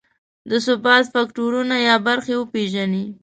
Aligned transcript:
د 0.49 0.51
ثبات 0.65 1.05
فکټورونه 1.13 1.75
یا 1.87 1.95
برخې 2.07 2.33
وپېژني. 2.37 3.05